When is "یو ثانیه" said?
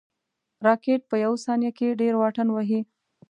1.23-1.71